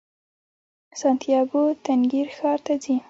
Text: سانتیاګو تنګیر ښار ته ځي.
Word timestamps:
سانتیاګو 0.99 1.63
تنګیر 1.85 2.27
ښار 2.37 2.59
ته 2.65 2.73
ځي. 2.83 2.95